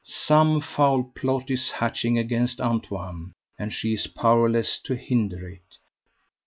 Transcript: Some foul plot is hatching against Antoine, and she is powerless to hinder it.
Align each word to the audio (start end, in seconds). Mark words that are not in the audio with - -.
Some 0.03 0.61
foul 0.61 1.03
plot 1.03 1.51
is 1.51 1.69
hatching 1.69 2.17
against 2.17 2.59
Antoine, 2.59 3.33
and 3.59 3.71
she 3.71 3.93
is 3.93 4.07
powerless 4.07 4.79
to 4.85 4.95
hinder 4.95 5.47
it. 5.47 5.77